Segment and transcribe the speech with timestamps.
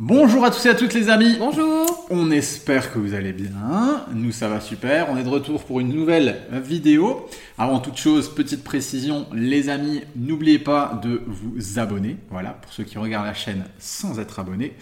[0.00, 1.36] Bonjour à tous et à toutes les amis.
[1.38, 2.08] Bonjour.
[2.10, 4.04] On espère que vous allez bien.
[4.12, 5.08] Nous ça va super.
[5.08, 7.28] On est de retour pour une nouvelle vidéo.
[7.58, 12.16] Avant toute chose, petite précision, les amis, n'oubliez pas de vous abonner.
[12.28, 14.72] Voilà, pour ceux qui regardent la chaîne sans être abonnés.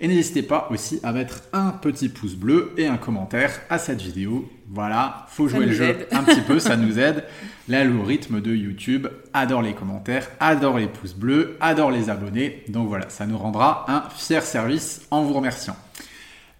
[0.00, 4.00] Et n'hésitez pas aussi à mettre un petit pouce bleu et un commentaire à cette
[4.00, 4.48] vidéo.
[4.74, 7.24] Voilà, faut jouer le jeu un petit peu, ça nous aide.
[7.68, 12.64] L'algorithme de YouTube adore les commentaires, adore les pouces bleus, adore les abonnés.
[12.68, 15.76] Donc voilà, ça nous rendra un fier service en vous remerciant.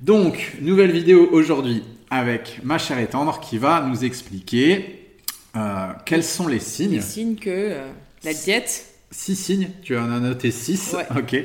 [0.01, 5.17] Donc, nouvelle vidéo aujourd'hui avec ma chère et tendre qui va nous expliquer
[5.57, 6.97] euh, quels sont les signes.
[6.97, 7.87] Les signes que euh,
[8.25, 10.95] la diète Six signes, tu en as noté six.
[10.95, 11.07] Ouais.
[11.17, 11.37] Ok.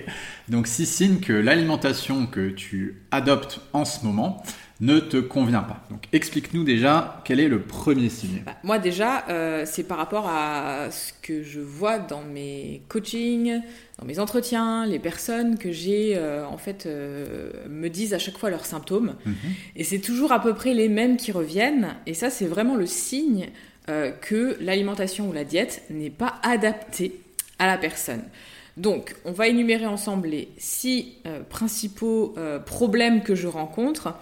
[0.48, 4.42] Donc six signes que l'alimentation que tu adoptes en ce moment
[4.80, 5.84] ne te convient pas.
[5.90, 8.44] Donc explique-nous déjà quel est le premier signe.
[8.46, 13.60] Bah, Moi déjà, euh, c'est par rapport à ce que je vois dans mes coachings,
[14.00, 18.38] dans mes entretiens, les personnes que j'ai euh, en fait euh, me disent à chaque
[18.38, 19.16] fois leurs symptômes.
[19.26, 19.36] Mhm.
[19.76, 21.96] Et c'est toujours à peu près les mêmes qui reviennent.
[22.06, 23.48] Et ça, c'est vraiment le signe
[24.20, 27.22] que l'alimentation ou la diète n'est pas adaptée
[27.60, 28.24] à la personne.
[28.78, 34.14] Donc, on va énumérer ensemble les six euh, principaux euh, problèmes que je rencontre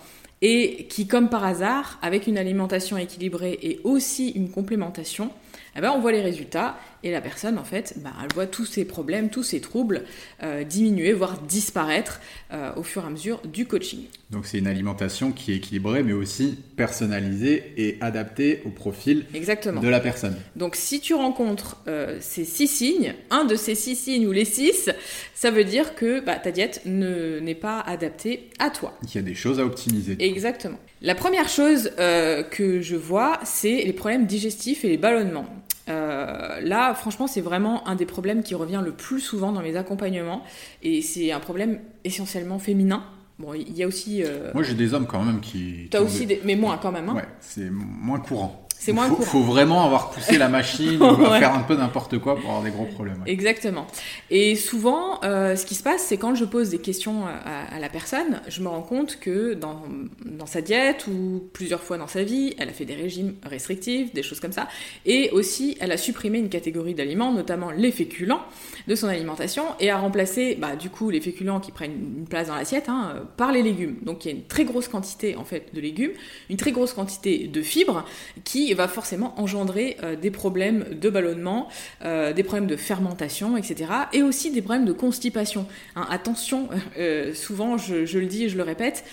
[0.48, 5.32] et qui, comme par hasard, avec une alimentation équilibrée et aussi une complémentation,
[5.76, 8.66] eh ben, on voit les résultats et la personne, en fait, bah, elle voit tous
[8.66, 10.04] ses problèmes, tous ses troubles
[10.44, 12.22] euh, diminuer, voire disparaître
[12.54, 14.06] euh, au fur et à mesure du coaching.
[14.32, 19.82] Donc c'est une alimentation qui est équilibrée mais aussi personnalisée et adaptée au profil Exactement.
[19.82, 20.36] de la personne.
[20.56, 24.46] Donc si tu rencontres euh, ces six signes, un de ces six signes ou les
[24.46, 24.90] six,
[25.36, 28.98] ça veut dire que bah, ta diète ne- n'est pas adaptée à toi.
[29.04, 30.16] Il y a des choses à optimiser.
[30.36, 30.78] Exactement.
[31.02, 35.46] La première chose euh, que je vois, c'est les problèmes digestifs et les ballonnements.
[35.88, 39.76] Euh, là, franchement, c'est vraiment un des problèmes qui revient le plus souvent dans mes
[39.76, 40.42] accompagnements,
[40.84, 43.04] et c'est un problème essentiellement féminin.
[43.38, 45.88] Bon, il y a aussi, euh, Moi j'ai des hommes quand même qui...
[45.92, 47.10] t'as qui aussi des- des, mais moins quand même.
[47.10, 47.16] Hein.
[47.16, 48.65] Ouais, c'est moins courant.
[48.78, 49.28] C'est moins faut, courant.
[49.28, 51.40] faut vraiment avoir poussé la machine ou Ouais.
[51.40, 53.22] faire un peu n'importe quoi pour avoir des gros problèmes.
[53.26, 53.32] ouais.
[53.32, 53.88] Exactement.
[54.30, 57.80] Et souvent, euh, ce qui se passe, c'est quand je pose des questions à, à
[57.80, 59.82] la personne, je me rends compte que dans,
[60.26, 64.14] dans sa diète ou plusieurs fois dans sa vie, elle a fait des régimes restrictifs,
[64.14, 64.68] des choses comme ça,
[65.06, 68.42] et aussi elle a supprimé une catégorie d'aliments, notamment les féculents,
[68.88, 72.48] de son alimentation, et a remplacé, bah, du coup, les féculents qui prennent une place
[72.48, 73.96] dans l'assiette hein, par les légumes.
[74.04, 76.12] Donc il y a une très grosse quantité en fait de légumes,
[76.52, 78.06] une très grosse quantité de fibres,
[78.44, 81.68] qui va forcément engendrer euh, des problèmes de ballonnement,
[82.04, 83.92] euh, des problèmes de fermentation, etc.
[84.14, 85.68] Et aussi des problèmes de constipation.
[85.96, 89.04] Hein, attention, euh, souvent je, je le dis et je le répète,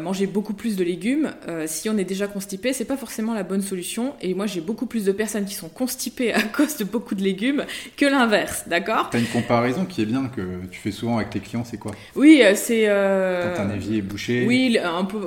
[0.00, 1.32] manger beaucoup plus de légumes,
[1.66, 4.14] si on est déjà constipé, c'est pas forcément la bonne solution.
[4.20, 7.22] Et moi j'ai beaucoup plus de personnes qui sont constipées à cause de beaucoup de
[7.22, 7.64] légumes
[7.96, 9.10] que l'inverse, d'accord?
[9.10, 11.92] T'as une comparaison qui est bien que tu fais souvent avec tes clients, c'est quoi?
[12.14, 12.86] Oui, c'est...
[12.86, 14.44] Quand un évier est bouché.
[14.46, 14.78] Oui,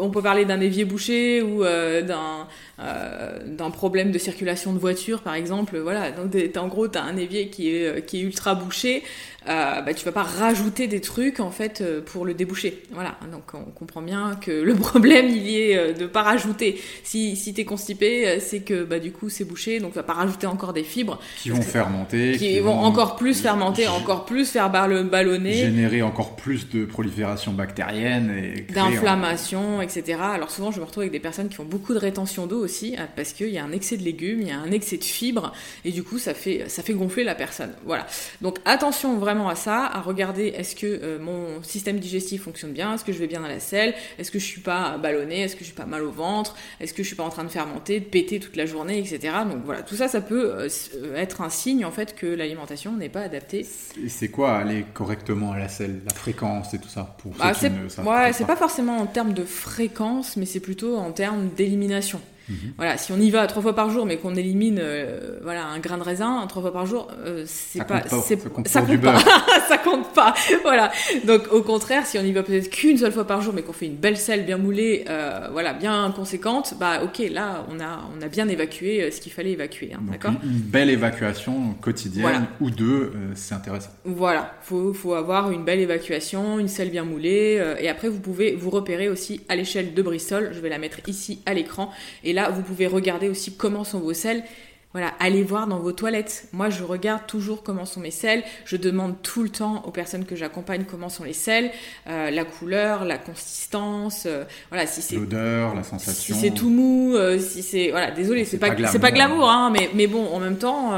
[0.01, 2.47] on peut parler d'un évier bouché ou euh, d'un
[2.79, 3.39] euh,
[3.71, 5.77] problème de circulation de voiture, par exemple.
[5.79, 8.55] Voilà, donc t'as- en gros, tu as un évier qui est, euh, qui est ultra
[8.55, 9.03] bouché.
[9.47, 12.83] Euh, bah, tu vas pas rajouter des trucs en fait euh, pour le déboucher.
[12.91, 16.81] Voilà, donc on comprend bien que le problème il y est euh, de pas rajouter.
[17.03, 20.03] Si, si t'es constipé, euh, c'est que bah, du coup c'est bouché, donc tu vas
[20.03, 24.49] pas rajouter encore des fibres qui vont fermenter, qui, vont encore plus fermenter, encore plus
[24.49, 25.53] faire ball- ballonner.
[25.53, 30.19] générer encore plus de prolifération bactérienne et d'inflammation, etc.
[30.33, 32.97] Alors souvent, je me retrouve avec des personnes qui font beaucoup de rétention d'eau aussi,
[33.15, 35.53] parce qu'il y a un excès de légumes, il y a un excès de fibres,
[35.85, 37.71] et du coup, ça fait, ça fait gonfler la personne.
[37.85, 38.05] Voilà.
[38.41, 42.95] Donc attention vraiment à ça, à regarder est-ce que euh, mon système digestif fonctionne bien,
[42.95, 45.55] est-ce que je vais bien dans la selle, est-ce que je suis pas ballonné, est-ce
[45.55, 47.49] que je suis pas mal au ventre, est-ce que je suis pas en train de
[47.49, 49.33] fermenter, de péter toute la journée, etc.
[49.49, 52.95] Donc voilà, tout ça, ça peut euh, euh, être un signe en fait que l'alimentation
[52.95, 53.65] n'est pas adaptée.
[54.03, 57.53] Et c'est quoi aller correctement à la selle, la fréquence et tout ça pour Ah,
[57.53, 62.19] c'est ouais, c'est pas forcément en termes de fréquence, mais c'est plutôt en termes d'élimination.
[62.49, 62.73] Mhm.
[62.77, 65.79] Voilà, si on y va trois fois par jour, mais qu'on élimine euh, voilà un
[65.79, 68.81] grain de raisin trois fois par jour, euh, c'est pas, pas, c'est- ça compte ça
[68.81, 69.19] pas,
[69.67, 70.33] ça compte pas.
[70.63, 70.91] Voilà.
[71.25, 73.73] Donc au contraire, si on y va peut-être qu'une seule fois par jour, mais qu'on
[73.73, 77.99] fait une belle selle bien moulée, euh, voilà, bien conséquente, bah ok, là on a
[78.17, 82.23] on a bien évacué ce qu'il fallait évacuer, hein, d'accord une, une belle évacuation quotidienne
[82.23, 82.41] Voilà.
[82.61, 83.91] ou deux, c'est intéressant.
[84.05, 88.55] Voilà, faut, faut avoir une belle évacuation, une selle bien moulée, et après vous pouvez
[88.55, 90.49] vous repérer aussi à l'échelle de Bristol.
[90.53, 91.91] Je vais la mettre ici à l'écran,
[92.23, 94.43] et là vous pouvez regarder aussi comment sont vos selles.
[94.91, 96.47] Voilà, allez voir dans vos toilettes.
[96.51, 98.43] Moi, je regarde toujours comment sont mes selles.
[98.65, 101.69] Je demande tout le temps aux personnes que j'accompagne comment sont les selles,
[102.07, 106.33] euh, la couleur, la consistance, euh, voilà, si c'est l'odeur, la sensation.
[106.33, 109.69] Si c'est tout mou, euh, si c'est voilà, désolé, c'est pas, c'est pas glamour, hein,
[109.71, 110.93] mais mais bon, en même temps,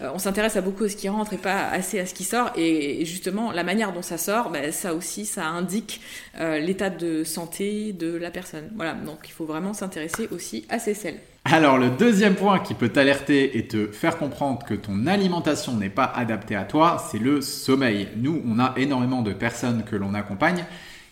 [0.00, 2.50] on s'intéresse à beaucoup à ce qui rentre et pas assez à ce qui sort.
[2.56, 6.00] Et, justement, la manière dont ça sort, ben, ça aussi, ça indique
[6.36, 8.70] l'état de santé de la personne.
[8.74, 11.20] Voilà, donc il faut vraiment s'intéresser aussi à ces selles.
[11.44, 15.88] Alors le deuxième point qui peut t'alerter et te faire comprendre que ton alimentation n'est
[15.88, 18.08] pas adaptée à toi, c'est le sommeil.
[18.16, 20.66] Nous, on a énormément de personnes que l'on accompagne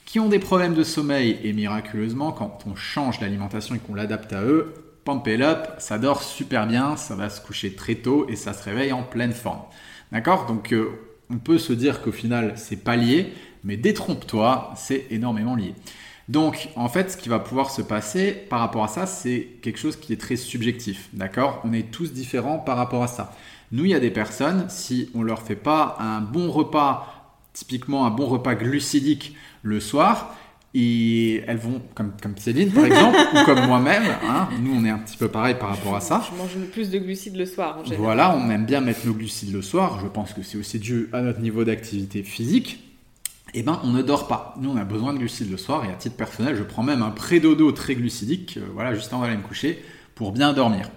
[0.05, 4.33] qui ont des problèmes de sommeil et miraculeusement, quand on change d'alimentation et qu'on l'adapte
[4.33, 4.73] à eux,
[5.05, 8.53] pump it up, ça dort super bien, ça va se coucher très tôt et ça
[8.53, 9.63] se réveille en pleine forme.
[10.13, 10.47] D'accord?
[10.47, 10.91] Donc euh,
[11.31, 13.33] on peut se dire qu'au final c'est pas lié,
[13.65, 15.75] mais détrompe-toi, c'est énormément lié.
[16.29, 19.79] Donc, en fait, ce qui va pouvoir se passer par rapport à ça, c'est quelque
[19.79, 21.09] chose qui est très subjectif.
[21.15, 21.63] D'accord?
[21.65, 23.35] On est tous différents par rapport à ça.
[23.73, 28.07] Nous, il y a des personnes, si on leur fait pas un bon repas, typiquement
[28.07, 30.35] un bon repas glucidique le soir,
[30.75, 34.91] et elles vont, comme, comme Céline par exemple, ou comme moi-même, hein, nous on est
[34.91, 36.23] un petit peu pareil par rapport à ça.
[36.31, 38.05] Je mange plus de glucides le soir en général.
[38.05, 39.99] Voilà, on aime bien mettre nos glucides le soir.
[40.03, 42.88] Je pense que c'est aussi dû à notre niveau d'activité physique
[43.55, 44.55] eh ben, on ne dort pas.
[44.61, 47.03] Nous, on a besoin de glucides le soir et à titre personnel, je prends même
[47.03, 49.83] un pré-dodo très glucidique, euh, voilà, juste avant d'aller me coucher,
[50.15, 50.91] pour bien dormir.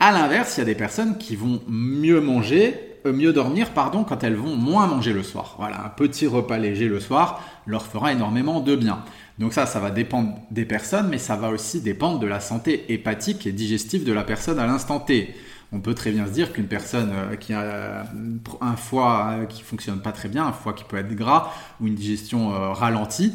[0.00, 4.04] À l'inverse, il y a des personnes qui vont mieux manger, euh, mieux dormir, pardon,
[4.04, 5.56] quand elles vont moins manger le soir.
[5.58, 9.02] Voilà, un petit repas léger le soir leur fera énormément de bien.
[9.38, 12.92] Donc ça, ça va dépendre des personnes, mais ça va aussi dépendre de la santé
[12.92, 15.34] hépatique et digestive de la personne à l'instant T
[15.70, 18.02] on peut très bien se dire qu'une personne euh, qui a euh,
[18.60, 21.86] un foie euh, qui fonctionne pas très bien, un foie qui peut être gras ou
[21.86, 23.34] une digestion ralentie,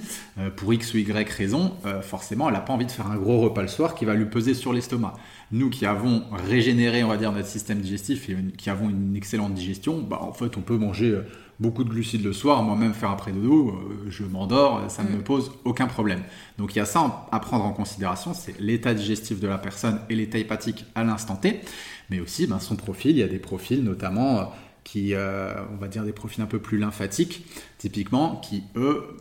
[0.56, 3.62] pour X ou Y raison, forcément, elle n'a pas envie de faire un gros repas
[3.62, 5.14] le soir qui va lui peser sur l'estomac.
[5.52, 9.54] Nous qui avons régénéré, on va dire, notre système digestif et qui avons une excellente
[9.54, 11.18] digestion, bah, en fait, on peut manger
[11.60, 13.80] beaucoup de glucides le soir, moi-même faire après dodo,
[14.10, 15.24] je m'endors, ça ne me mm.
[15.24, 16.24] pose aucun problème.
[16.58, 20.00] Donc il y a ça à prendre en considération, c'est l'état digestif de la personne
[20.10, 21.62] et l'état hépatique à l'instant T
[22.10, 23.12] mais aussi ben, son profil.
[23.12, 24.44] Il y a des profils notamment euh,
[24.84, 27.46] qui, euh, on va dire des profils un peu plus lymphatiques,
[27.78, 29.18] typiquement, qui eux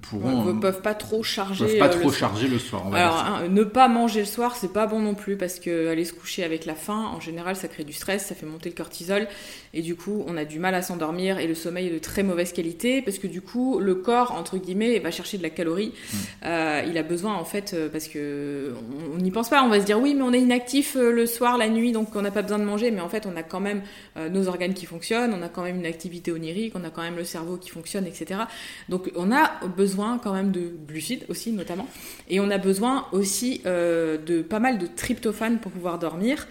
[0.00, 2.92] pourront ne peuvent pas trop charger peuvent pas euh, trop le charger le soir.
[2.94, 6.12] Alors ne pas manger le soir c'est pas bon non plus parce que aller se
[6.12, 9.28] coucher avec la faim en général ça crée du stress, ça fait monter le cortisol
[9.74, 12.22] et du coup on a du mal à s'endormir et le sommeil est de très
[12.22, 15.92] mauvaise qualité parce que du coup le corps entre guillemets va chercher de la calorie.
[15.92, 16.16] Mm.
[16.46, 18.74] Euh, il a besoin en fait euh, parce que
[19.14, 21.58] on n'y pense pas, on va se dire oui mais on est inactif le soir,
[21.58, 23.60] la nuit donc on n'a pas besoin de manger mais en fait on a quand
[23.60, 23.82] même
[24.30, 27.16] nos organes qui fonctionnent, on a quand même une activité onirique, on a quand même
[27.16, 28.40] le cerveau qui fonctionne etc.
[28.88, 31.86] Donc on a besoin besoin quand même de glucides aussi notamment.
[32.28, 36.46] Et on a besoin aussi euh, de pas mal de tryptophane pour pouvoir dormir,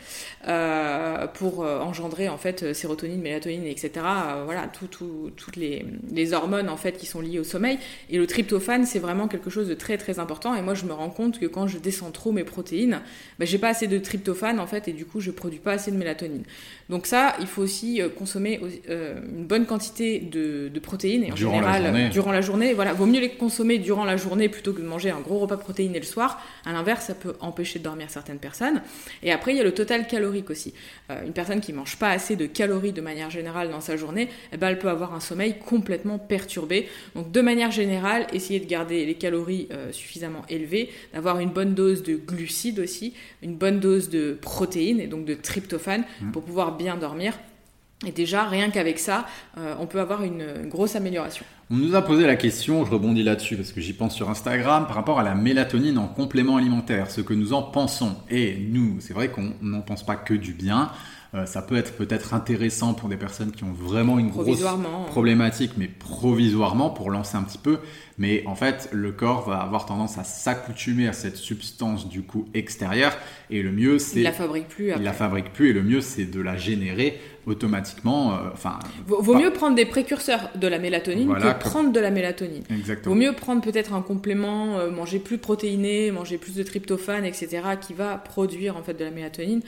[0.47, 3.91] euh, pour euh, engendrer en fait sérotonine, mélatonine, etc.
[4.43, 7.79] voilà, toutes les, les, hormones en fait qui sont liées au sommeil.
[8.09, 10.53] Et le tryptophane, c'est vraiment quelque chose de très très important.
[10.55, 13.01] Et moi, je me rends compte que quand je descends trop mes protéines,
[13.39, 15.91] bah, j'ai pas assez de tryptophane en fait, et du coup, je produis pas assez
[15.91, 16.43] de mélatonine.
[16.89, 18.59] Donc ça, il faut aussi consommer
[18.89, 22.73] une bonne quantité de, protéines et en durant général la durant la journée.
[22.73, 25.57] Voilà, vaut mieux les consommer durant la journée plutôt que de manger un gros repas
[25.57, 26.41] protéiné le soir.
[26.65, 28.81] À l'inverse, ça peut empêcher de dormir certaines personnes.
[29.23, 30.73] Et après, il y a le total calorique aussi.
[31.09, 34.29] Euh, une personne qui mange pas assez de calories de manière générale dans sa journée,
[34.51, 36.87] eh ben, elle peut avoir un sommeil complètement perturbé.
[37.15, 41.73] Donc, de manière générale, essayez de garder les calories euh, suffisamment élevées, d'avoir une bonne
[41.73, 46.31] dose de glucides aussi, une bonne dose de protéines et donc de tryptophane mmh.
[46.31, 47.33] pour pouvoir bien dormir.
[48.07, 49.25] Et déjà, rien qu'avec ça,
[49.57, 51.45] euh, on peut avoir une grosse amélioration.
[51.69, 54.87] On nous a posé la question, je rebondis là-dessus parce que j'y pense sur Instagram,
[54.87, 58.15] par rapport à la mélatonine en complément alimentaire, ce que nous en pensons.
[58.29, 60.91] Et nous, c'est vrai qu'on n'en pense pas que du bien.
[61.35, 64.63] Euh, ça peut être peut-être intéressant pour des personnes qui ont vraiment une grosse
[65.07, 67.79] problématique, mais provisoirement pour lancer un petit peu.
[68.19, 72.47] Mais en fait, le corps va avoir tendance à s'accoutumer à cette substance du coup
[72.53, 73.17] extérieure.
[73.49, 74.19] Et le mieux, c'est.
[74.19, 74.91] Il la fabrique plus.
[74.95, 75.69] Il la fabrique plus.
[75.69, 78.33] Et le mieux, c'est de la générer automatiquement.
[78.33, 78.77] Euh, enfin.
[79.07, 82.63] vaut, mieux prendre des précurseurs de la mélatonine que prendre de la mélatonine.
[82.69, 83.15] Exactement.
[83.15, 87.61] Vaut mieux prendre peut-être un complément, euh, manger plus protéiné, manger plus de tryptophane, etc.,
[87.79, 89.61] qui va produire en fait de la mélatonine.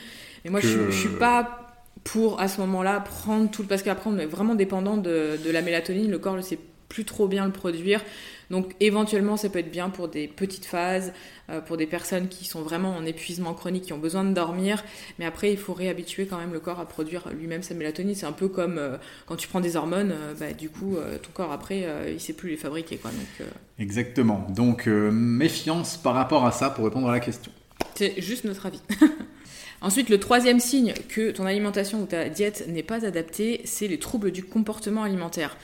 [0.43, 1.71] Mais moi, je, je suis pas
[2.03, 5.61] pour à ce moment-là prendre tout parce qu'après on est vraiment dépendant de, de la
[5.61, 6.57] mélatonine, le corps ne sait
[6.91, 8.03] plus trop bien le produire.
[8.49, 11.13] Donc éventuellement, ça peut être bien pour des petites phases,
[11.49, 14.83] euh, pour des personnes qui sont vraiment en épuisement chronique, qui ont besoin de dormir.
[15.17, 18.13] Mais après, il faut réhabituer quand même le corps à produire lui-même sa mélatonine.
[18.13, 21.31] C'est un peu comme euh, quand tu prends des hormones, euh, bah, du coup, ton
[21.33, 22.97] corps après, il sait plus les fabriquer.
[22.97, 23.11] Quoi.
[23.11, 23.47] Donc,
[23.79, 24.45] Exactement.
[24.49, 27.51] Donc méfiance par rapport à ça pour répondre à la question.
[27.95, 28.81] C'est juste notre avis.
[29.81, 33.97] Ensuite, le troisième signe que ton alimentation ou ta diète n'est pas adaptée, c'est les
[33.97, 35.57] troubles du comportement alimentaire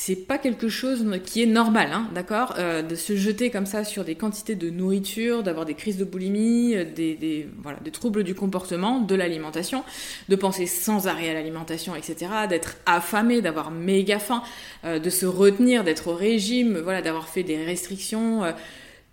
[0.00, 3.82] c'est pas quelque chose qui est normal, hein, d'accord euh, De se jeter comme ça
[3.82, 8.22] sur des quantités de nourriture, d'avoir des crises de boulimie, euh, des, voilà, des troubles
[8.22, 9.82] du comportement, de l'alimentation,
[10.28, 14.44] de penser sans arrêt à l'alimentation, etc., d'être affamé, d'avoir méga faim,
[14.84, 18.44] euh, de se retenir, d'être au régime, voilà, d'avoir fait des restrictions.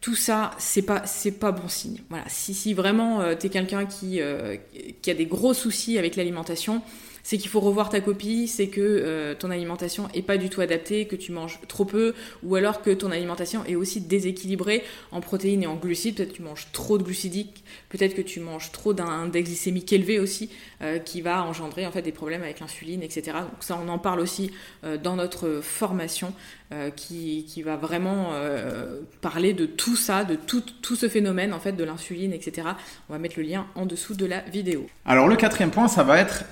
[0.02, 2.02] tout ça, c'est pas c'est pas bon signe.
[2.10, 4.22] Voilà, si si vraiment tu es quelqu'un qui
[5.02, 6.84] qui a des gros soucis avec l'alimentation,
[7.26, 10.62] c'est qu'il faut revoir ta copie, c'est que euh, ton alimentation est pas du tout
[10.62, 12.14] adaptée, que tu manges trop peu,
[12.44, 16.18] ou alors que ton alimentation est aussi déséquilibrée en protéines et en glucides.
[16.18, 19.92] Peut-être que tu manges trop de glucidiques, peut-être que tu manges trop d'un index glycémique
[19.92, 20.52] élevé aussi,
[20.84, 23.38] euh, qui va engendrer en fait des problèmes avec l'insuline, etc.
[23.40, 24.52] Donc ça, on en parle aussi
[24.84, 26.32] euh, dans notre formation.
[26.96, 28.32] qui, qui, va vraiment
[29.22, 32.70] parler de tout ça, de tout, tout ce phénomène en fait de l'insuline, etc.
[33.08, 34.88] On va mettre le lien en dessous de la vidéo.
[35.06, 36.44] Alors le quatrième point, ça va être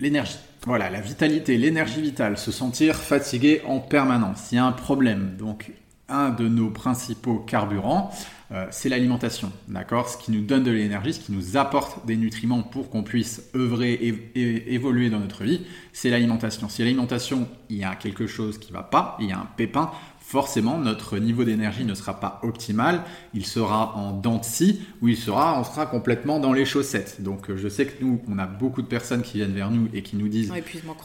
[0.00, 0.38] l'énergie.
[0.64, 4.52] Voilà, la vitalité, l'énergie vitale, se sentir fatigué en permanence.
[4.52, 5.36] Il y a un problème.
[5.38, 5.72] Donc,
[6.08, 8.10] un de nos principaux carburants,
[8.52, 10.08] euh, c'est l'alimentation, d'accord?
[10.08, 13.42] Ce qui nous donne de l'énergie, ce qui nous apporte des nutriments pour qu'on puisse
[13.56, 16.68] œuvrer et, évoluer dans notre vie, c'est l'alimentation.
[16.68, 19.48] Si l'alimentation, il y a quelque chose qui ne va pas, il y a un
[19.56, 19.90] pépin,
[20.22, 23.02] forcément notre niveau d'énergie ne sera pas optimal,
[23.34, 27.20] il sera en dents de scie ou il sera, on sera complètement dans les chaussettes.
[27.20, 29.88] Donc euh, je sais que nous, on a beaucoup de personnes qui viennent vers nous
[29.92, 30.52] et qui nous disent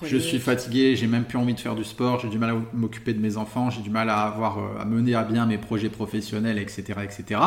[0.03, 2.55] je suis fatigué, j'ai même plus envie de faire du sport, j'ai du mal à
[2.73, 5.57] m'occuper de mes enfants, j'ai du mal à avoir euh, à mener à bien mes
[5.57, 7.39] projets professionnels, etc., etc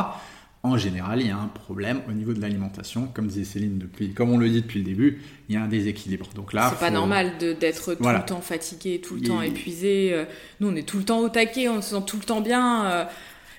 [0.62, 3.08] en général, il y a un problème au niveau de l'alimentation.
[3.14, 5.68] Comme disait Céline, depuis, comme on le dit depuis le début, il y a un
[5.68, 6.28] déséquilibre.
[6.34, 10.10] Donc là, c'est pas normal d'être tout le temps fatigué, tout le temps épuisé.
[10.12, 10.24] Euh,
[10.60, 13.08] nous, on est tout le temps au taquet, on se sent tout le temps bien.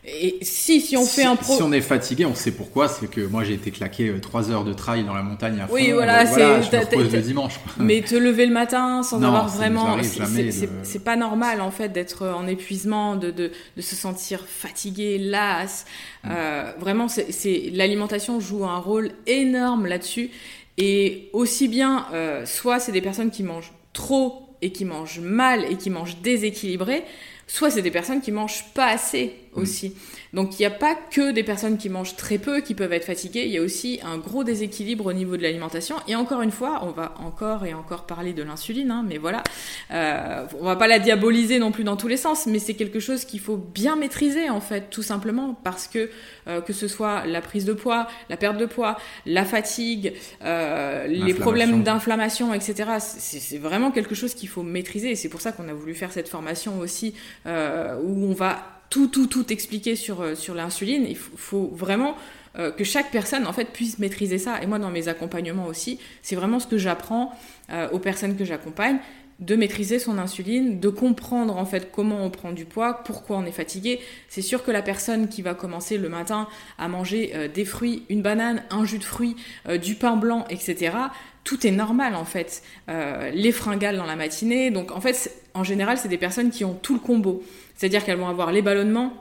[0.03, 1.55] Et si, si on fait un pro...
[1.55, 2.87] Si on est fatigué, on sait pourquoi.
[2.87, 5.67] C'est que moi, j'ai été claqué 3 euh, heures de trail dans la montagne à
[5.67, 5.73] fond.
[5.75, 6.95] Oui, voilà, euh, c'est...
[6.95, 7.59] le dimanche.
[7.79, 9.97] Mais te lever le matin sans avoir vraiment...
[10.01, 15.85] C'est pas normal, en fait, d'être en épuisement, de, de, de, se sentir fatigué, las.
[16.23, 16.29] Mm.
[16.31, 20.31] Euh, vraiment, c'est l'alimentation joue un rôle énorme là-dessus.
[20.77, 25.65] Et aussi bien, euh, soit c'est des personnes qui mangent trop et qui mangent mal
[25.71, 27.03] et qui mangent déséquilibré,
[27.47, 29.95] soit c'est des personnes qui mangent pas assez aussi.
[30.33, 33.05] Donc il n'y a pas que des personnes qui mangent très peu qui peuvent être
[33.05, 35.95] fatiguées, il y a aussi un gros déséquilibre au niveau de l'alimentation.
[36.07, 39.43] Et encore une fois, on va encore et encore parler de l'insuline, hein, mais voilà,
[39.91, 42.99] euh, on va pas la diaboliser non plus dans tous les sens, mais c'est quelque
[42.99, 46.09] chose qu'il faut bien maîtriser en fait, tout simplement parce que
[46.47, 51.07] euh, que ce soit la prise de poids, la perte de poids, la fatigue, euh,
[51.07, 52.91] les problèmes d'inflammation, etc.
[52.99, 55.11] C'est vraiment quelque chose qu'il faut maîtriser.
[55.11, 57.13] Et c'est pour ça qu'on a voulu faire cette formation aussi
[57.45, 61.05] euh, où on va tout, tout, tout expliquer sur, euh, sur l'insuline.
[61.07, 62.15] Il faut, vraiment
[62.59, 64.61] euh, que chaque personne en fait puisse maîtriser ça.
[64.61, 67.33] Et moi, dans mes accompagnements aussi, c'est vraiment ce que j'apprends
[67.71, 68.99] euh, aux personnes que j'accompagne
[69.41, 73.45] de maîtriser son insuline, de comprendre en fait comment on prend du poids, pourquoi on
[73.45, 73.99] est fatigué.
[74.29, 78.21] C'est sûr que la personne qui va commencer le matin à manger des fruits, une
[78.21, 79.35] banane, un jus de fruits,
[79.81, 80.95] du pain blanc, etc.
[81.43, 82.61] Tout est normal en fait.
[82.87, 84.71] les fringales dans la matinée.
[84.71, 87.43] Donc en fait, en général, c'est des personnes qui ont tout le combo.
[87.75, 89.13] C'est-à-dire qu'elles vont avoir les ballonnements,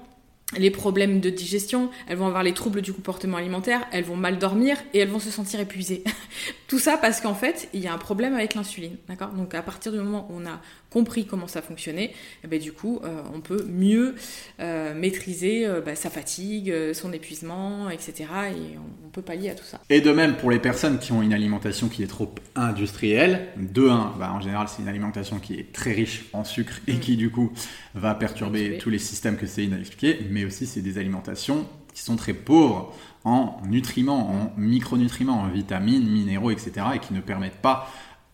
[0.56, 4.38] les problèmes de digestion, elles vont avoir les troubles du comportement alimentaire, elles vont mal
[4.38, 6.02] dormir et elles vont se sentir épuisées.
[6.68, 9.30] Tout ça parce qu'en fait, il y a un problème avec l'insuline, d'accord?
[9.30, 12.60] Donc à partir du moment où on a compris comment ça fonctionnait, et eh ben,
[12.60, 14.16] du coup, euh, on peut mieux
[14.58, 18.24] euh, maîtriser euh, bah, sa fatigue, son épuisement, etc.
[18.50, 19.80] Et on, peut pallier à tout ça.
[19.90, 23.88] Et de même pour les personnes qui ont une alimentation qui est trop industrielle, de
[23.88, 27.00] 1, bah, en général, c'est une alimentation qui est très riche en sucre et mm.
[27.00, 27.52] qui du coup
[27.96, 32.14] va perturber tous les systèmes que Céline a mais aussi c'est des alimentations qui sont
[32.14, 32.94] très pauvres
[33.24, 36.86] en nutriments, en micronutriments, en vitamines, minéraux, etc.
[36.94, 37.90] et qui ne permettent pas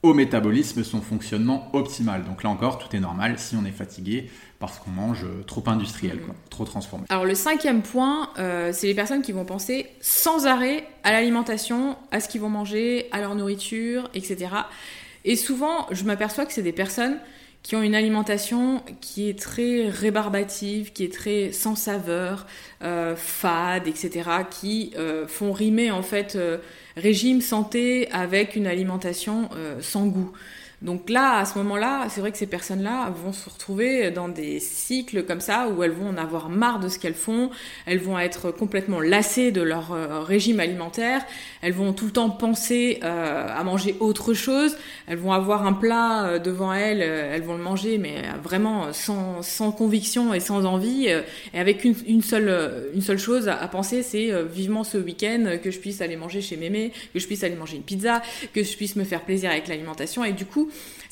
[0.06, 2.24] au métabolisme son fonctionnement optimal.
[2.24, 6.20] Donc là encore, tout est normal si on est fatigué parce qu'on mange trop industriel,
[6.20, 7.06] quoi, trop transformé.
[7.10, 11.96] Alors le cinquième point, euh, c'est les personnes qui vont penser sans arrêt à l'alimentation,
[12.10, 14.48] à ce qu'ils vont manger, à leur nourriture, etc.
[15.24, 17.18] Et souvent, je m'aperçois que c'est des personnes
[17.66, 22.46] qui ont une alimentation qui est très rébarbative, qui est très sans saveur,
[22.82, 26.38] euh, fade, etc., qui euh, font rimer en fait
[26.96, 30.30] régime santé avec une alimentation sans goût.
[30.82, 34.60] Donc là, à ce moment-là, c'est vrai que ces personnes-là vont se retrouver dans des
[34.60, 37.50] cycles comme ça où elles vont en avoir marre de ce qu'elles font,
[37.86, 41.24] elles vont être complètement lassées de leur euh, régime alimentaire,
[41.62, 45.72] elles vont tout le temps penser euh, à manger autre chose, elles vont avoir un
[45.72, 50.66] plat euh, devant elles, elles vont le manger mais vraiment sans, sans conviction et sans
[50.66, 51.06] envie.
[51.06, 55.78] Et avec une, seule, une seule chose à, penser, c'est vivement ce week-end que je
[55.78, 58.20] puisse aller manger chez Mémé, que je puisse aller manger une pizza,
[58.52, 60.24] que je puisse me faire plaisir avec l'alimentation.
[60.24, 60.65] Et du coup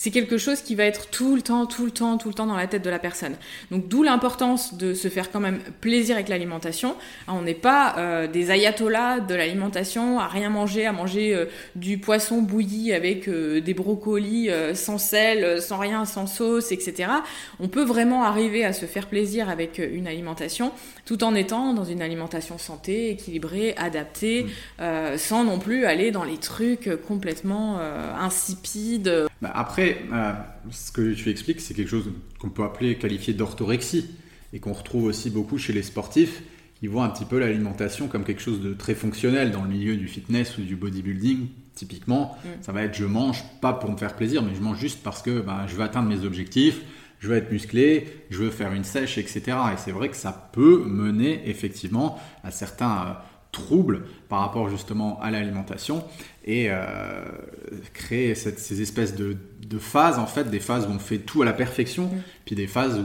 [0.05, 2.47] c'est quelque chose qui va être tout le temps, tout le temps, tout le temps
[2.47, 3.37] dans la tête de la personne.
[3.71, 6.95] Donc d'où l'importance de se faire quand même plaisir avec l'alimentation.
[7.29, 11.99] On n'est pas euh, des ayatollahs de l'alimentation, à rien manger, à manger euh, du
[11.99, 17.09] poisson bouilli avec euh, des brocolis sans sel, sans rien, sans sauce, etc.
[17.61, 20.73] On peut vraiment arriver à se faire plaisir avec une alimentation
[21.07, 24.47] tout en étant dans une alimentation santé, équilibrée, adaptée,
[24.79, 25.17] mmh.
[25.17, 27.79] sans non plus aller dans les trucs complètement
[28.19, 29.27] insipides.
[29.45, 30.33] Bah, après, euh,
[30.71, 34.09] ce que tu expliques, c'est quelque chose qu'on peut appeler, qualifier d'orthorexie,
[34.55, 36.43] et qu'on retrouve aussi beaucoup chez les sportifs,
[36.81, 39.99] qui voient un petit peu l'alimentation comme quelque chose de très fonctionnel dans le milieu
[39.99, 41.49] du fitness ou du bodybuilding.
[41.75, 42.49] Typiquement, mm.
[42.63, 45.21] ça va être je mange pas pour me faire plaisir, mais je mange juste parce
[45.21, 46.81] que bah, je veux atteindre mes objectifs,
[47.19, 49.43] je veux être musclé, je veux faire une sèche, etc.
[49.75, 53.13] Et c'est vrai que ça peut mener effectivement à certains euh,
[53.55, 56.05] troubles par rapport justement à l'alimentation
[56.45, 57.25] et euh,
[57.95, 59.39] créer ces espèces de,
[59.79, 62.23] phases, en fait, des phases où on fait tout à la perfection, mm.
[62.45, 63.05] puis des phases où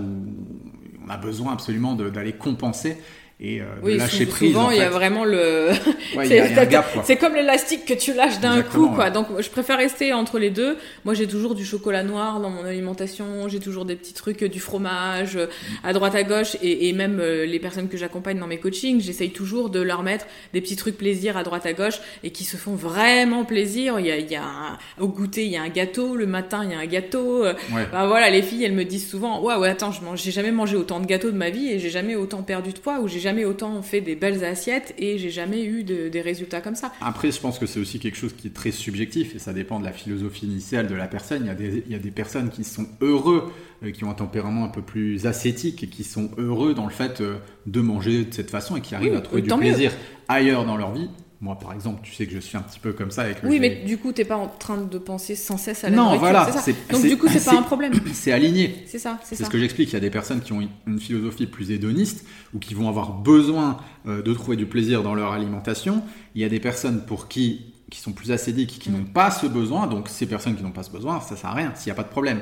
[1.05, 2.97] on a besoin absolument d'aller compenser
[3.41, 4.51] et euh, oui, lâcher prise.
[4.51, 5.69] Souvent, il y a vraiment le.
[7.05, 9.11] c'est comme l'élastique que tu lâches d'un coup, quoi.
[9.11, 10.77] Donc, je préfère rester entre les deux.
[11.05, 13.47] Moi, j'ai toujours du chocolat noir dans mon alimentation.
[13.47, 15.47] J'ai toujours des petits trucs, du fromage mm.
[15.85, 18.99] à droite à gauche, et, et même euh, les personnes que j'accompagne dans mes coachings,
[18.99, 22.43] j'essaye toujours de leur mettre des petits trucs plaisir à droite à gauche et qui
[22.43, 24.01] se font vraiment plaisir.
[24.01, 26.17] Il y a, il y a au goûter, il y a un gâteau.
[26.17, 27.45] Le matin, il y a un gâteau.
[27.45, 27.87] Ouais.
[27.89, 30.75] Bah, voilà, les filles, elles me disent souvent, ouais, ouais, attends, je j'ai jamais mangé
[30.75, 33.28] autant de gâteaux de ma vie et j'ai jamais autant perdu de poids ou j'ai
[33.29, 36.91] jamais autant fait des belles assiettes et j'ai jamais eu des résultats comme ça.
[36.99, 39.79] Après, je pense que c'est aussi quelque chose qui est très subjectif et ça dépend
[39.79, 41.43] de la philosophie initiale de la personne.
[41.43, 43.51] Il y a des, il y a des personnes qui sont heureux,
[43.83, 46.91] euh, qui ont un tempérament un peu plus ascétique et qui sont heureux dans le
[46.91, 47.35] fait euh,
[47.67, 49.91] de manger de cette façon et qui arrivent à trouver du plaisir
[50.27, 51.09] ailleurs dans leur vie.
[51.41, 53.47] Moi, par exemple, tu sais que je suis un petit peu comme ça avec le
[53.47, 55.95] Oui, mais du coup, tu n'es pas en train de penser sans cesse à la
[55.95, 56.77] non, voilà, c'est ça.
[56.91, 57.93] Donc, du coup, c'est pas un problème.
[58.13, 58.83] C'est aligné.
[58.85, 59.89] C'est ça, c'est ce que j'explique.
[59.91, 63.13] Il y a des personnes qui ont une philosophie plus hédoniste ou qui vont avoir
[63.13, 63.77] besoin
[64.07, 66.03] euh, de trouver du plaisir dans leur alimentation.
[66.35, 68.93] Il y a des personnes pour qui qui sont plus acédiques, qui mm.
[68.93, 69.87] n'ont pas ce besoin.
[69.87, 71.95] Donc, ces personnes qui n'ont pas ce besoin, ça sert à rien s'il n'y a
[71.95, 72.41] pas de problème.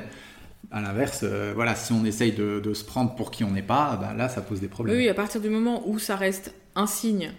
[0.70, 3.96] À l'inverse, euh, voilà, si on essaye de, se prendre pour qui on n'est pas,
[3.96, 4.96] bah, là, ça pose des problèmes.
[4.96, 7.32] Oui, à partir du moment où ça reste un signe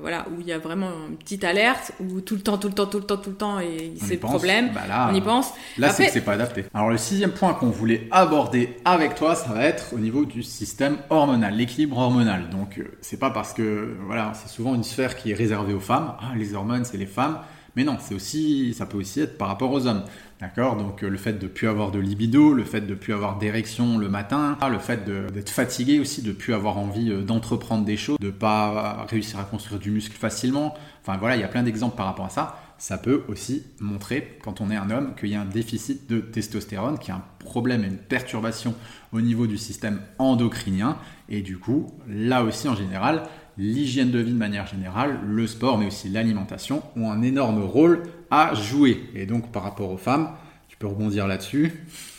[0.00, 2.74] voilà, où il y a vraiment une petite alerte, où tout le temps, tout le
[2.74, 4.70] temps, tout le temps, tout le temps, et c'est le problème.
[4.74, 5.52] Bah on y pense.
[5.76, 6.64] Là, c'est que c'est pas adapté.
[6.74, 10.42] Alors, le sixième point qu'on voulait aborder avec toi, ça va être au niveau du
[10.42, 12.50] système hormonal, l'équilibre hormonal.
[12.50, 15.80] Donc, euh, c'est pas parce que, voilà, c'est souvent une sphère qui est réservée aux
[15.80, 16.14] femmes.
[16.20, 17.38] Ah, les hormones, c'est les femmes.
[17.78, 20.02] Mais non, c'est aussi, ça peut aussi être par rapport aux hommes.
[20.40, 20.74] D'accord?
[20.74, 23.12] Donc euh, le fait de ne plus avoir de libido, le fait de ne plus
[23.12, 27.22] avoir d'érection le matin, le fait d'être fatigué aussi, de ne plus avoir envie euh,
[27.22, 30.74] d'entreprendre des choses, de ne pas réussir à construire du muscle facilement.
[31.02, 32.58] Enfin voilà, il y a plein d'exemples par rapport à ça.
[32.78, 36.20] Ça peut aussi montrer, quand on est un homme, qu'il y a un déficit de
[36.20, 38.72] testostérone, qu'il y a un problème et une perturbation
[39.12, 40.96] au niveau du système endocrinien.
[41.28, 43.24] Et du coup, là aussi en général,
[43.56, 48.04] l'hygiène de vie de manière générale, le sport, mais aussi l'alimentation ont un énorme rôle
[48.30, 49.10] à jouer.
[49.12, 50.30] Et donc par rapport aux femmes,
[50.78, 51.72] peux rebondir là-dessus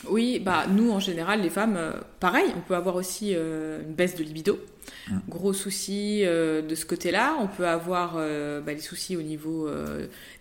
[0.10, 3.94] Oui, bah nous en général, les femmes, euh, pareil, on peut avoir aussi euh, une
[3.94, 4.60] baisse de libido.
[5.10, 5.22] Hum.
[5.30, 7.36] Gros souci euh, de ce côté-là.
[7.40, 9.70] On peut avoir bah, des soucis au niveau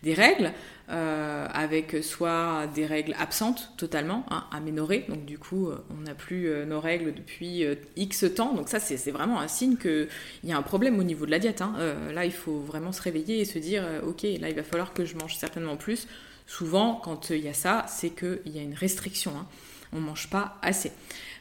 [0.03, 0.53] des règles.
[0.91, 6.81] Avec soit des règles absentes totalement, hein, aménorées, donc du coup on n'a plus nos
[6.81, 7.63] règles depuis
[7.97, 10.09] X temps, donc ça c'est vraiment un signe qu'il
[10.45, 11.61] y a un problème au niveau de la diète.
[11.61, 11.75] Hein.
[12.15, 15.05] là il faut vraiment se réveiller et se dire ok là il va falloir que
[15.05, 16.07] je mange certainement plus.
[16.49, 19.47] Souvent quand il y a ça c'est qu'il y a une restriction, hein.
[19.93, 20.91] on mange pas assez.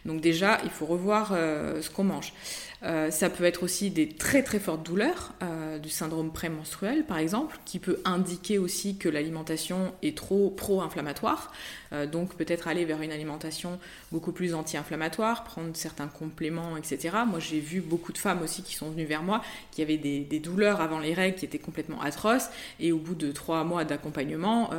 [0.06, 2.34] Donc déjà il faut revoir ce qu'on mange.
[2.84, 7.18] Euh, ça peut être aussi des très très fortes douleurs, euh, du syndrome prémenstruel par
[7.18, 11.52] exemple, qui peut indiquer aussi que l'alimentation est trop pro-inflammatoire.
[11.94, 13.80] Euh, donc peut-être aller vers une alimentation
[14.12, 17.18] beaucoup plus anti-inflammatoire, prendre certains compléments, etc.
[17.28, 20.40] Moi j'ai vu beaucoup de femmes aussi qui sont venues vers moi, qui avaient des,
[20.40, 24.70] douleurs avant les règles qui étaient complètement atroces, et au bout de trois mois d'accompagnement,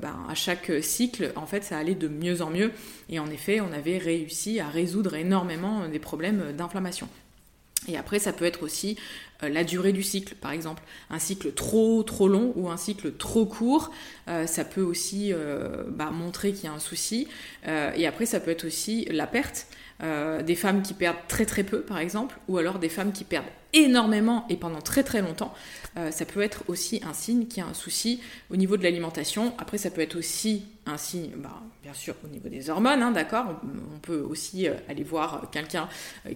[0.00, 2.70] ben, à chaque cycle, en fait ça allait de mieux en mieux,
[3.08, 7.08] et en effet on avait réussi à résoudre énormément des problèmes d'inflammation.
[7.86, 8.96] Et après, ça peut être aussi euh,
[9.42, 10.82] la durée du cycle, par exemple.
[11.10, 13.90] Un cycle trop trop long ou un cycle trop court,
[14.28, 17.28] euh, ça peut aussi euh, bah, montrer qu'il y a un souci.
[17.66, 19.66] et après, ça peut être aussi la perte.
[20.00, 23.50] des femmes qui perdent très très peu, par exemple, ou alors des femmes qui perdent
[23.72, 25.52] énormément et pendant très très longtemps.
[26.10, 28.20] ça peut être aussi un signe qu'il y a un souci
[28.50, 29.52] au niveau de l'alimentation.
[29.58, 33.10] Après, ça peut être aussi un signe, bah, bien sûr, au niveau des hormones, hein,
[33.10, 33.60] d'accord
[33.94, 35.88] on, peut aussi aller voir quelqu'un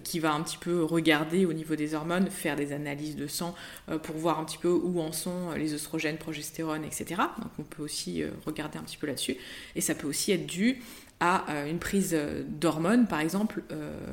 [0.03, 3.55] qui va un petit peu regarder au niveau des hormones, faire des analyses de sang
[3.89, 7.21] euh, pour voir un petit peu où en sont euh, les oestrogènes, progestérone, etc.
[7.39, 9.37] Donc on peut aussi euh, regarder un petit peu là-dessus.
[9.75, 10.81] Et ça peut aussi être dû
[11.25, 13.63] à une prise d'hormones, par exemple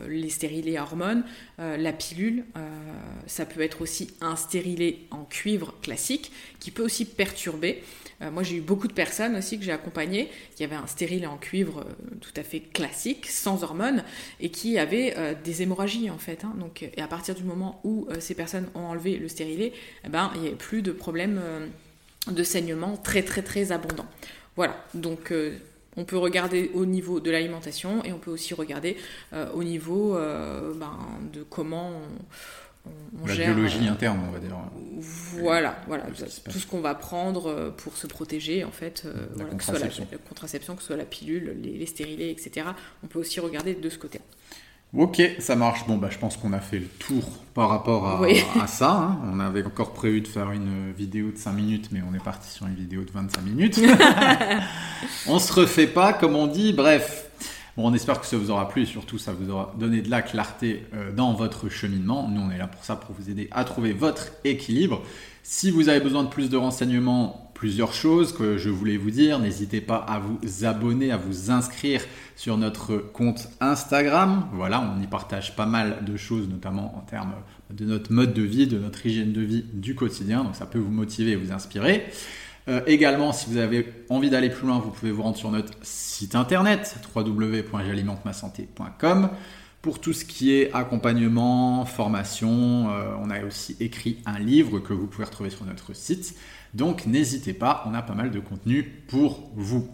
[0.08, 1.24] les stérilés à hormones,
[1.58, 2.44] la pilule,
[3.26, 7.82] ça peut être aussi un stérilé en cuivre classique qui peut aussi perturber
[8.22, 11.26] euh, moi, j'ai eu beaucoup de personnes aussi que j'ai accompagnées qui avaient un stérile
[11.26, 14.04] en cuivre euh, tout à fait classique, sans hormones,
[14.40, 16.44] et qui avaient euh, des hémorragies en fait.
[16.44, 16.54] Hein.
[16.58, 19.72] donc, et à partir du moment où ces personnes ont enlevé le stérilet,
[20.04, 21.40] eh ben, il n'y avait plus de problème
[22.30, 24.06] de saignement très très très abondant.
[24.56, 25.32] Voilà, donc
[25.96, 28.96] on peut regarder au niveau de l'alimentation et on peut aussi regarder
[29.54, 30.14] au niveau
[30.76, 30.98] ben,
[31.32, 31.92] de comment
[33.26, 34.56] la biologie euh, interne, on va dire.
[35.40, 40.04] Voilà, voilà, tout ce qu'on va prendre euh, pour se protéger, en fait, euh, contraception.
[40.04, 42.68] Que soit la, contraception, que ce soit la pilule, les, stérilés, etc.
[43.02, 44.20] On peut aussi regarder de ce côté.
[44.96, 45.86] Ok, ça marche.
[45.86, 47.22] Bon, bah, je pense qu'on a fait le tour
[47.54, 48.20] par rapport à,
[48.60, 48.90] à ça.
[48.90, 49.20] Hein.
[49.32, 52.50] On avait encore prévu de faire une vidéo de 5 minutes, mais on est parti
[52.50, 53.80] sur une vidéo de 25 minutes.
[55.28, 56.72] on se refait pas, comme on dit.
[56.72, 57.29] Bref,
[57.76, 60.22] on espère que ça vous aura plu et surtout ça vous aura donné de la
[60.22, 62.28] clarté euh, dans votre cheminement.
[62.28, 65.02] Nous, on est là pour ça, pour vous aider à trouver votre équilibre.
[65.42, 69.38] Si vous avez besoin de plus de renseignements, plusieurs choses que je voulais vous dire,
[69.38, 72.02] n'hésitez pas à vous abonner, à vous inscrire
[72.36, 74.46] sur notre compte Instagram.
[74.52, 77.34] Voilà, on y partage pas mal de choses, notamment en termes
[77.70, 80.44] de notre mode de vie, de notre hygiène de vie du quotidien.
[80.44, 82.06] Donc ça peut vous motiver et vous inspirer.
[82.68, 85.74] Euh, également, si vous avez envie d'aller plus loin, vous pouvez vous rendre sur notre
[85.82, 89.30] site internet www.j'alimentemassanté.com.
[89.82, 94.92] Pour tout ce qui est accompagnement, formation, euh, on a aussi écrit un livre que
[94.92, 96.34] vous pouvez retrouver sur notre site.
[96.74, 99.88] Donc n'hésitez pas, on a pas mal de contenu pour vous.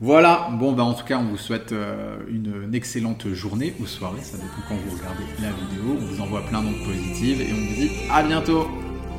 [0.00, 4.20] Voilà, bon ben en tout cas on vous souhaite euh, une, excellente journée ou soirée,
[4.20, 5.96] ça dépend quand vous regardez la vidéo.
[5.98, 8.68] On vous envoie plein d'ondes positives et on vous dit à bientôt.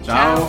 [0.04, 0.48] Ciao.